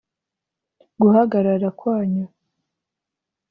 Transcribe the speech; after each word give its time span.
Guhagarara 1.01 1.67
kwanyu 1.79 2.25